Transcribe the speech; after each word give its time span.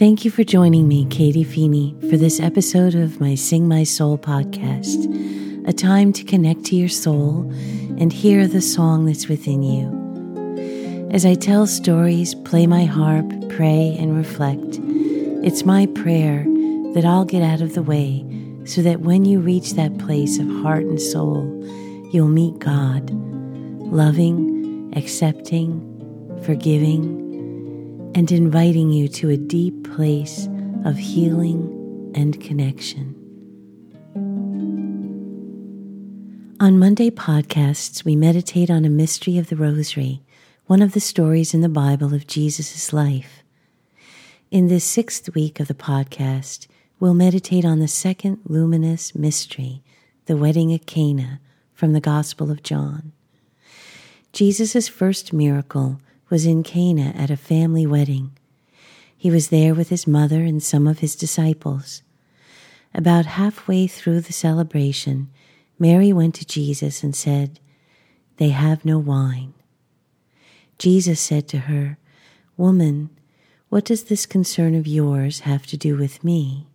Thank 0.00 0.24
you 0.24 0.30
for 0.30 0.44
joining 0.44 0.88
me, 0.88 1.04
Katie 1.10 1.44
Feeney, 1.44 1.94
for 2.08 2.16
this 2.16 2.40
episode 2.40 2.94
of 2.94 3.20
my 3.20 3.34
Sing 3.34 3.68
My 3.68 3.84
Soul 3.84 4.16
podcast, 4.16 5.68
a 5.68 5.74
time 5.74 6.14
to 6.14 6.24
connect 6.24 6.64
to 6.64 6.74
your 6.74 6.88
soul 6.88 7.42
and 7.98 8.10
hear 8.10 8.48
the 8.48 8.62
song 8.62 9.04
that's 9.04 9.28
within 9.28 9.62
you. 9.62 11.10
As 11.12 11.26
I 11.26 11.34
tell 11.34 11.66
stories, 11.66 12.34
play 12.34 12.66
my 12.66 12.86
harp, 12.86 13.26
pray, 13.50 13.94
and 14.00 14.16
reflect, 14.16 14.80
it's 15.44 15.66
my 15.66 15.84
prayer 15.84 16.44
that 16.94 17.04
I'll 17.04 17.26
get 17.26 17.42
out 17.42 17.60
of 17.60 17.74
the 17.74 17.82
way 17.82 18.24
so 18.64 18.80
that 18.80 19.00
when 19.00 19.26
you 19.26 19.38
reach 19.38 19.74
that 19.74 19.98
place 19.98 20.38
of 20.38 20.48
heart 20.62 20.84
and 20.84 20.98
soul, 20.98 21.44
you'll 22.10 22.28
meet 22.28 22.58
God, 22.58 23.10
loving, 23.92 24.94
accepting, 24.96 26.40
forgiving, 26.46 27.19
and 28.14 28.32
inviting 28.32 28.90
you 28.90 29.08
to 29.08 29.30
a 29.30 29.36
deep 29.36 29.94
place 29.94 30.48
of 30.84 30.96
healing 30.96 32.12
and 32.14 32.40
connection. 32.40 33.14
On 36.60 36.78
Monday 36.78 37.10
podcasts, 37.10 38.04
we 38.04 38.16
meditate 38.16 38.70
on 38.70 38.84
a 38.84 38.90
mystery 38.90 39.38
of 39.38 39.48
the 39.48 39.56
Rosary, 39.56 40.22
one 40.66 40.82
of 40.82 40.92
the 40.92 41.00
stories 41.00 41.54
in 41.54 41.62
the 41.62 41.68
Bible 41.68 42.12
of 42.12 42.26
Jesus' 42.26 42.92
life. 42.92 43.42
In 44.50 44.68
this 44.68 44.84
sixth 44.84 45.34
week 45.34 45.60
of 45.60 45.68
the 45.68 45.74
podcast, 45.74 46.66
we'll 46.98 47.14
meditate 47.14 47.64
on 47.64 47.78
the 47.78 47.88
second 47.88 48.40
luminous 48.44 49.14
mystery, 49.14 49.82
the 50.26 50.36
wedding 50.36 50.72
at 50.74 50.86
Cana, 50.86 51.40
from 51.72 51.92
the 51.92 52.00
Gospel 52.00 52.50
of 52.50 52.62
John. 52.62 53.12
Jesus' 54.32 54.86
first 54.86 55.32
miracle 55.32 56.00
was 56.30 56.46
in 56.46 56.62
Cana 56.62 57.12
at 57.16 57.30
a 57.30 57.36
family 57.36 57.84
wedding. 57.84 58.30
He 59.16 59.30
was 59.30 59.48
there 59.48 59.74
with 59.74 59.90
his 59.90 60.06
mother 60.06 60.40
and 60.42 60.62
some 60.62 60.86
of 60.86 61.00
his 61.00 61.16
disciples. 61.16 62.02
About 62.94 63.26
halfway 63.26 63.86
through 63.86 64.22
the 64.22 64.32
celebration, 64.32 65.28
Mary 65.78 66.12
went 66.12 66.34
to 66.36 66.46
Jesus 66.46 67.02
and 67.02 67.14
said, 67.14 67.60
They 68.38 68.50
have 68.50 68.84
no 68.84 68.98
wine. 68.98 69.54
Jesus 70.78 71.20
said 71.20 71.48
to 71.48 71.58
her, 71.58 71.98
Woman, 72.56 73.10
what 73.68 73.84
does 73.84 74.04
this 74.04 74.26
concern 74.26 74.74
of 74.74 74.86
yours 74.86 75.40
have 75.40 75.66
to 75.66 75.76
do 75.76 75.96
with 75.96 76.24
me? 76.24 76.66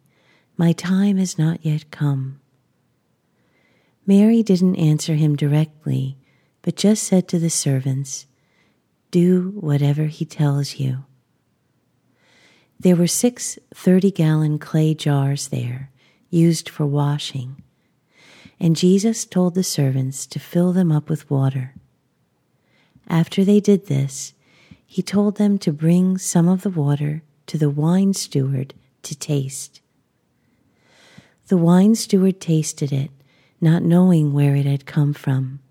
My 0.57 0.71
time 0.71 1.17
has 1.17 1.37
not 1.37 1.65
yet 1.65 1.91
come. 1.91 2.39
Mary 4.05 4.43
didn't 4.43 4.75
answer 4.75 5.15
him 5.15 5.35
directly, 5.35 6.17
but 6.61 6.75
just 6.75 7.03
said 7.03 7.27
to 7.27 7.39
the 7.39 7.49
servants, 7.49 8.27
do 9.15 9.53
whatever 9.55 10.07
he 10.07 10.25
tells 10.25 10.75
you. 10.75 11.05
There 12.77 12.97
were 12.97 13.07
six 13.07 13.57
30 13.73 14.11
gallon 14.11 14.59
clay 14.59 14.93
jars 14.93 15.47
there, 15.47 15.89
used 16.29 16.67
for 16.67 16.85
washing, 16.85 17.63
and 18.59 18.75
Jesus 18.75 19.23
told 19.23 19.55
the 19.55 19.63
servants 19.63 20.27
to 20.27 20.37
fill 20.37 20.73
them 20.73 20.91
up 20.91 21.09
with 21.09 21.29
water. 21.29 21.75
After 23.07 23.45
they 23.45 23.61
did 23.61 23.85
this, 23.85 24.33
he 24.85 25.01
told 25.01 25.37
them 25.37 25.59
to 25.59 25.71
bring 25.71 26.17
some 26.17 26.49
of 26.49 26.63
the 26.63 26.69
water 26.69 27.23
to 27.47 27.57
the 27.57 27.69
wine 27.69 28.13
steward 28.13 28.73
to 29.03 29.15
taste. 29.15 29.79
The 31.47 31.55
wine 31.55 31.95
steward 31.95 32.41
tasted 32.41 32.91
it, 32.91 33.11
not 33.61 33.81
knowing 33.81 34.33
where 34.33 34.57
it 34.57 34.65
had 34.65 34.85
come 34.85 35.13
from. 35.13 35.61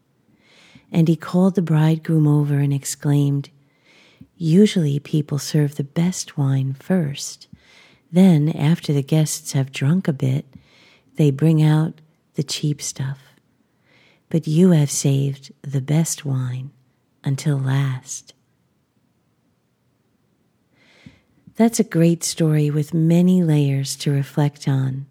And 0.94 1.08
he 1.08 1.16
called 1.16 1.56
the 1.56 1.60
bridegroom 1.62 2.28
over 2.28 2.60
and 2.60 2.72
exclaimed, 2.72 3.50
Usually 4.36 5.00
people 5.00 5.40
serve 5.40 5.74
the 5.74 5.82
best 5.82 6.38
wine 6.38 6.72
first. 6.72 7.48
Then, 8.12 8.48
after 8.50 8.92
the 8.92 9.02
guests 9.02 9.52
have 9.52 9.72
drunk 9.72 10.06
a 10.06 10.12
bit, 10.12 10.46
they 11.16 11.32
bring 11.32 11.60
out 11.60 12.00
the 12.34 12.44
cheap 12.44 12.80
stuff. 12.80 13.18
But 14.28 14.46
you 14.46 14.70
have 14.70 14.90
saved 14.90 15.52
the 15.62 15.80
best 15.80 16.24
wine 16.24 16.70
until 17.24 17.58
last. 17.58 18.32
That's 21.56 21.80
a 21.80 21.84
great 21.84 22.22
story 22.22 22.70
with 22.70 22.94
many 22.94 23.42
layers 23.42 23.96
to 23.96 24.12
reflect 24.12 24.68
on. 24.68 25.06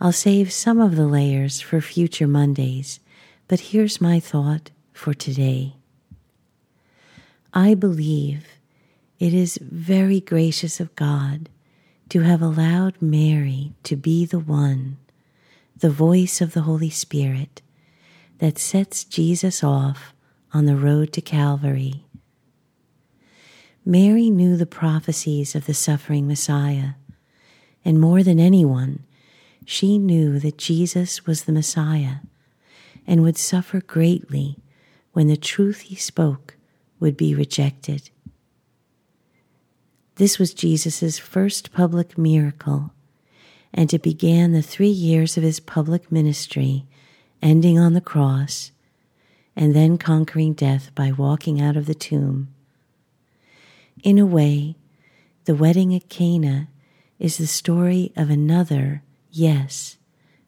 I'll 0.00 0.12
save 0.12 0.50
some 0.52 0.80
of 0.80 0.96
the 0.96 1.06
layers 1.06 1.60
for 1.60 1.82
future 1.82 2.26
Mondays, 2.26 2.98
but 3.46 3.60
here's 3.60 4.00
my 4.00 4.20
thought 4.20 4.70
for 4.96 5.14
today. 5.14 5.74
I 7.52 7.74
believe 7.74 8.46
it 9.18 9.32
is 9.32 9.58
very 9.62 10.20
gracious 10.20 10.80
of 10.80 10.94
God 10.96 11.48
to 12.08 12.20
have 12.20 12.42
allowed 12.42 13.00
Mary 13.00 13.72
to 13.82 13.96
be 13.96 14.26
the 14.26 14.38
one, 14.38 14.98
the 15.76 15.90
voice 15.90 16.40
of 16.40 16.52
the 16.52 16.62
Holy 16.62 16.90
Spirit, 16.90 17.62
that 18.38 18.58
sets 18.58 19.04
Jesus 19.04 19.64
off 19.64 20.14
on 20.52 20.66
the 20.66 20.76
road 20.76 21.12
to 21.14 21.20
Calvary. 21.20 22.04
Mary 23.84 24.30
knew 24.30 24.56
the 24.56 24.66
prophecies 24.66 25.54
of 25.54 25.66
the 25.66 25.74
suffering 25.74 26.26
Messiah, 26.26 26.90
and 27.84 28.00
more 28.00 28.22
than 28.22 28.40
anyone, 28.40 29.04
she 29.64 29.98
knew 29.98 30.38
that 30.40 30.58
Jesus 30.58 31.26
was 31.26 31.44
the 31.44 31.52
Messiah 31.52 32.16
and 33.06 33.22
would 33.22 33.36
suffer 33.36 33.80
greatly 33.80 34.58
when 35.16 35.28
the 35.28 35.36
truth 35.38 35.80
he 35.80 35.94
spoke 35.94 36.56
would 37.00 37.16
be 37.16 37.34
rejected. 37.34 38.10
This 40.16 40.38
was 40.38 40.52
Jesus' 40.52 41.18
first 41.18 41.72
public 41.72 42.18
miracle, 42.18 42.92
and 43.72 43.94
it 43.94 44.02
began 44.02 44.52
the 44.52 44.60
three 44.60 44.90
years 44.90 45.38
of 45.38 45.42
his 45.42 45.58
public 45.58 46.12
ministry, 46.12 46.84
ending 47.40 47.78
on 47.78 47.94
the 47.94 48.02
cross, 48.02 48.72
and 49.56 49.74
then 49.74 49.96
conquering 49.96 50.52
death 50.52 50.94
by 50.94 51.10
walking 51.10 51.62
out 51.62 51.78
of 51.78 51.86
the 51.86 51.94
tomb. 51.94 52.48
In 54.02 54.18
a 54.18 54.26
way, 54.26 54.76
the 55.46 55.54
wedding 55.54 55.94
at 55.94 56.10
Cana 56.10 56.68
is 57.18 57.38
the 57.38 57.46
story 57.46 58.12
of 58.18 58.28
another 58.28 59.02
yes 59.30 59.96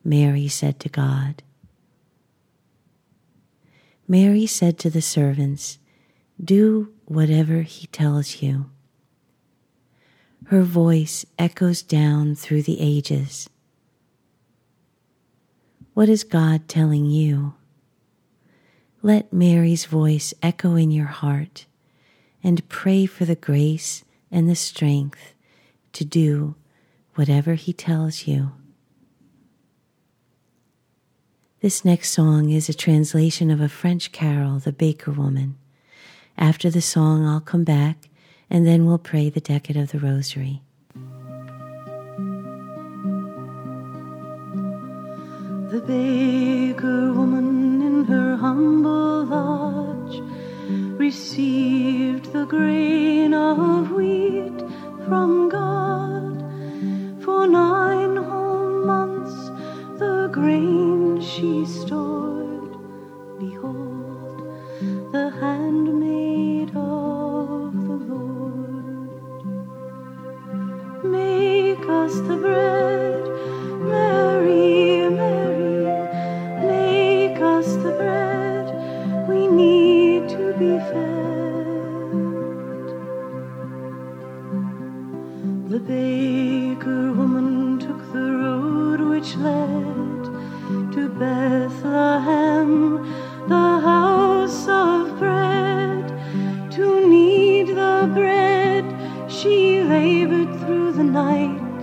Mary 0.05 0.47
said 0.47 0.79
to 0.81 0.91
God. 0.91 1.43
Mary 4.11 4.47
said 4.47 4.79
to 4.79 4.89
the 4.89 5.03
servants, 5.03 5.79
Do 6.43 6.95
whatever 7.05 7.61
he 7.61 7.87
tells 7.89 8.41
you. 8.41 8.71
Her 10.47 10.63
voice 10.63 11.27
echoes 11.39 11.83
down 11.83 12.35
through 12.35 12.63
the 12.63 12.81
ages. 12.81 13.51
What 15.93 16.09
is 16.09 16.25
God 16.25 16.69
telling 16.69 17.05
you? 17.05 17.53
Let 19.03 19.31
Mary's 19.31 19.85
voice 19.85 20.33
echo 20.43 20.75
in 20.75 20.91
your 20.91 21.07
heart 21.07 21.67
and 22.43 22.67
pray 22.71 23.05
for 23.05 23.27
the 23.27 23.35
grace 23.35 24.05
and 24.31 24.49
the 24.49 24.57
strength 24.57 25.35
to 25.93 26.05
do 26.07 26.55
whatever 27.15 27.55
He 27.55 27.75
tells 27.75 28.27
you. 28.27 28.53
This 31.61 31.85
next 31.85 32.13
song 32.13 32.51
is 32.51 32.69
a 32.69 32.73
translation 32.73 33.51
of 33.51 33.61
a 33.61 33.69
French 33.69 34.13
carol, 34.13 34.61
The 34.61 34.71
Baker 34.71 35.11
Woman. 35.11 35.57
After 36.37 36.71
the 36.71 36.81
song, 36.81 37.27
I'll 37.27 37.41
come 37.41 37.65
back 37.65 38.09
and 38.49 38.65
then 38.65 38.87
we'll 38.87 38.97
pray 38.99 39.29
the 39.29 39.41
decade 39.41 39.77
of 39.77 39.91
the 39.91 39.99
Rosary. 39.99 40.63
The 45.73 45.83
baker 45.85 47.13
woman 47.13 47.83
in 47.83 48.05
her 48.05 48.37
humble 48.37 49.25
lodge 49.25 50.23
received 50.97 52.33
the 52.33 52.45
grain 52.45 53.35
of 53.35 53.91
wheat 53.91 54.61
from 55.09 55.38
she 99.49 99.83
labored 99.83 100.61
through 100.61 100.93
the 100.93 101.03
night 101.03 101.83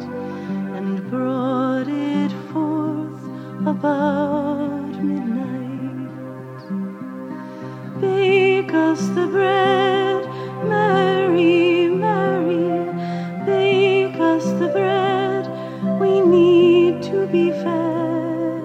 and 0.77 1.09
brought 1.09 1.87
it 1.87 2.31
forth 2.51 3.23
about 3.65 4.91
midnight. 5.01 6.61
Bake 7.99 8.73
us 8.73 9.01
the 9.17 9.25
bread, 9.25 10.25
Mary, 10.65 11.87
Mary, 11.87 12.93
bake 13.47 14.19
us 14.19 14.45
the 14.59 14.67
bread. 14.67 15.45
We 15.99 16.21
need 16.21 17.01
to 17.03 17.25
be 17.27 17.49
fed. 17.63 18.61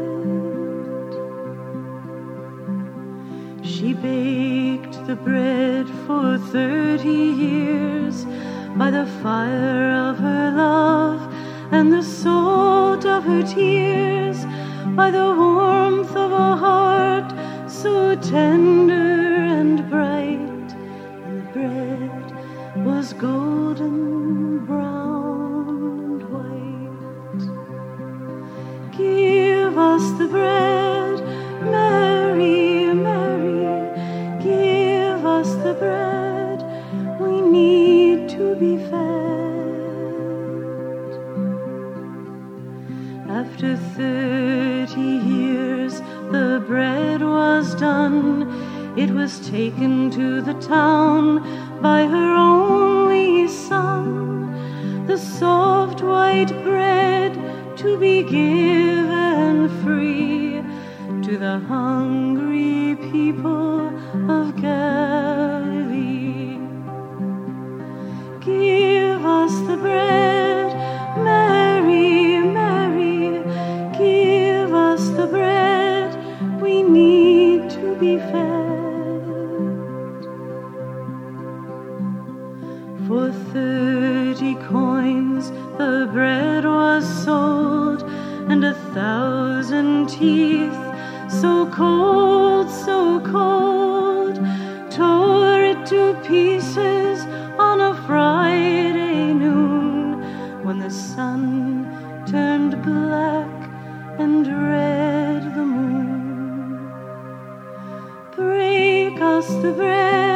She 3.64 3.94
baked 3.94 5.06
the 5.06 5.16
bread 5.16 5.88
for 6.06 6.36
thirty 6.52 7.22
years 7.46 8.26
by 8.76 8.90
the 8.90 9.06
fire 9.22 9.92
of 10.10 10.18
her 10.18 10.52
love 10.56 11.34
and 11.72 11.92
the 11.92 12.02
salt 12.02 13.04
of 13.04 13.24
her 13.24 13.42
tears, 13.42 14.44
by 14.96 15.10
the 15.10 15.34
warmth 15.36 16.14
of 16.16 16.32
a 16.32 16.56
heart 16.56 17.32
so 17.68 18.14
tender 18.16 18.94
and 19.58 19.88
bright. 19.88 20.38
And 21.24 21.42
the 21.42 21.46
bread 21.52 22.32
was 22.84 23.12
golden 23.12 24.64
brown 24.66 26.20
and 26.20 26.22
white. 26.34 27.44
Give 28.96 29.78
us 29.78 30.18
the 30.18 30.26
bread, 30.26 30.59
It 49.00 49.10
was 49.12 49.40
taken 49.48 50.10
to 50.10 50.42
the 50.42 50.52
town 50.52 51.40
by 51.80 52.06
her 52.06 52.34
only 52.34 53.48
son. 53.48 55.06
The 55.06 55.16
soft 55.16 56.02
white 56.02 56.52
bread 56.62 57.32
to 57.78 57.96
be 57.98 58.22
given 58.22 59.70
free 59.82 60.62
to 61.22 61.38
the 61.38 61.60
hungry 61.60 62.94
people 63.10 63.88
of 64.30 64.54
Galilee. 64.60 66.58
Give 68.44 69.24
us 69.24 69.52
the 69.66 69.78
bread, 69.78 70.29
For 83.10 83.32
thirty 83.52 84.54
coins. 84.70 85.50
The 85.78 86.08
bread 86.12 86.64
was 86.64 87.04
sold, 87.24 88.04
and 88.48 88.64
a 88.64 88.74
thousand 88.94 90.10
teeth, 90.10 90.78
so 91.28 91.68
cold, 91.72 92.70
so 92.70 93.18
cold, 93.34 94.36
tore 94.92 95.60
it 95.60 95.84
to 95.86 96.14
pieces 96.22 97.24
on 97.58 97.80
a 97.80 97.94
Friday 98.06 99.34
noon 99.34 100.22
when 100.64 100.78
the 100.78 100.90
sun 100.90 101.88
turned 102.30 102.80
black 102.84 103.70
and 104.20 104.46
red 104.46 105.42
the 105.56 105.64
moon. 105.64 106.92
Break 108.36 109.20
us 109.20 109.48
the 109.64 109.72
bread, 109.72 110.29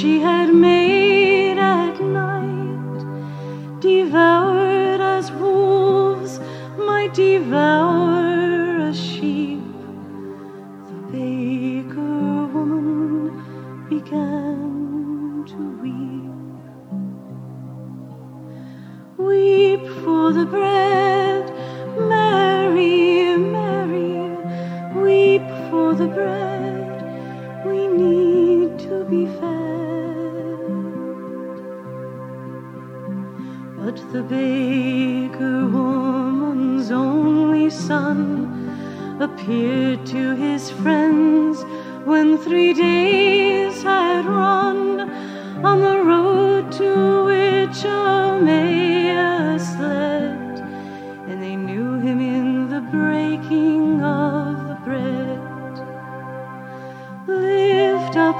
she 0.00 0.18
had 0.18 0.39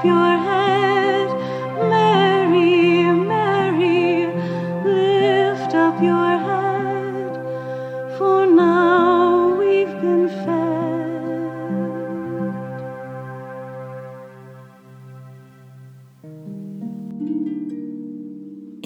In 0.03 0.09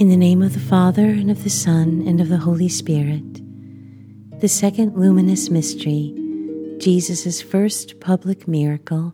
the 0.10 0.18
name 0.18 0.42
of 0.42 0.54
the 0.54 0.60
Father, 0.60 1.06
and 1.06 1.32
of 1.32 1.46
the 1.46 1.50
Son, 1.50 2.04
and 2.06 2.20
of 2.20 2.28
the 2.28 2.36
Holy 2.36 2.68
Spirit. 2.68 3.42
The 4.42 4.50
second 4.50 4.98
luminous 4.98 5.50
mystery, 5.50 6.14
Jesus' 6.78 7.42
first 7.42 8.02
public 8.02 8.50
miracle, 8.50 9.14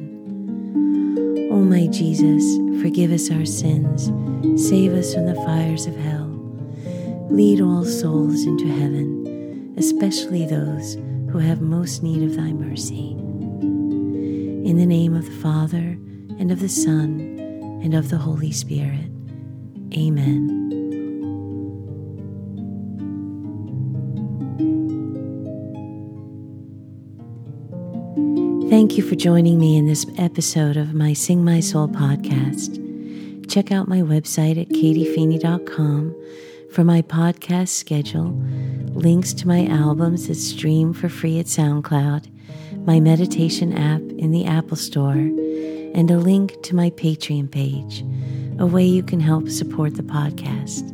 O 1.51 1.55
my 1.55 1.85
Jesus, 1.87 2.57
forgive 2.81 3.11
us 3.11 3.29
our 3.29 3.43
sins, 3.43 4.05
save 4.69 4.93
us 4.93 5.13
from 5.13 5.25
the 5.25 5.35
fires 5.35 5.85
of 5.85 5.97
hell. 5.97 6.29
Lead 7.29 7.59
all 7.59 7.83
souls 7.83 8.45
into 8.45 8.69
heaven, 8.69 9.73
especially 9.77 10.45
those 10.45 10.93
who 11.29 11.39
have 11.39 11.59
most 11.59 12.03
need 12.03 12.23
of 12.23 12.37
thy 12.37 12.53
mercy. 12.53 13.11
In 13.11 14.77
the 14.77 14.85
name 14.85 15.13
of 15.13 15.25
the 15.25 15.41
Father, 15.41 15.97
and 16.39 16.53
of 16.53 16.61
the 16.61 16.69
Son, 16.69 17.19
and 17.83 17.93
of 17.95 18.09
the 18.09 18.17
Holy 18.17 18.53
Spirit. 18.53 19.11
Amen. 19.93 20.60
Thank 28.71 28.95
you 28.95 29.03
for 29.03 29.15
joining 29.15 29.59
me 29.59 29.75
in 29.75 29.85
this 29.85 30.05
episode 30.17 30.77
of 30.77 30.93
my 30.93 31.11
Sing 31.11 31.43
My 31.43 31.59
Soul 31.59 31.89
podcast. 31.89 32.79
Check 33.51 33.69
out 33.69 33.89
my 33.89 33.97
website 33.97 34.57
at 34.57 34.69
katiefeeney.com 34.69 36.15
for 36.71 36.85
my 36.85 37.01
podcast 37.01 37.67
schedule, 37.67 38.31
links 38.93 39.33
to 39.33 39.47
my 39.49 39.65
albums 39.65 40.29
that 40.29 40.35
stream 40.35 40.93
for 40.93 41.09
free 41.09 41.37
at 41.37 41.47
SoundCloud, 41.47 42.31
my 42.85 43.01
meditation 43.01 43.77
app 43.77 43.99
in 44.17 44.31
the 44.31 44.45
Apple 44.45 44.77
Store, 44.77 45.11
and 45.11 46.09
a 46.09 46.17
link 46.17 46.63
to 46.63 46.73
my 46.73 46.91
Patreon 46.91 47.51
page, 47.51 48.05
a 48.57 48.65
way 48.65 48.85
you 48.85 49.03
can 49.03 49.19
help 49.19 49.49
support 49.49 49.95
the 49.95 50.03
podcast. 50.03 50.87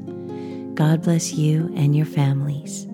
God 0.73 1.03
bless 1.03 1.33
you 1.33 1.71
and 1.75 1.95
your 1.95 2.07
families. 2.07 2.86